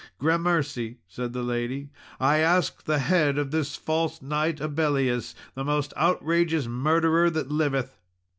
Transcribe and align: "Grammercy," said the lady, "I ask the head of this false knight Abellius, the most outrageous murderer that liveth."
"Grammercy," 0.17 0.97
said 1.07 1.31
the 1.31 1.43
lady, 1.43 1.89
"I 2.19 2.39
ask 2.39 2.85
the 2.85 2.97
head 2.97 3.37
of 3.37 3.51
this 3.51 3.75
false 3.75 4.19
knight 4.19 4.59
Abellius, 4.59 5.35
the 5.53 5.63
most 5.63 5.93
outrageous 5.95 6.65
murderer 6.65 7.29
that 7.29 7.51
liveth." 7.51 7.99